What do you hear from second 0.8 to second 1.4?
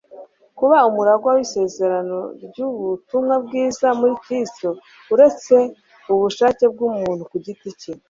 umuragwa